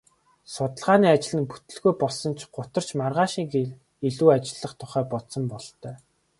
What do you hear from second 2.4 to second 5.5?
л гутарч маргааш илүү ажиллах тухай бодсон